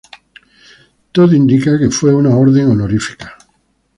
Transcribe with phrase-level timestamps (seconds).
[1.11, 3.35] Todo indica que fue una orden honorífica.